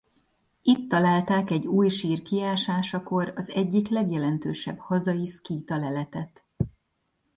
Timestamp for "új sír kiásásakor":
1.67-3.33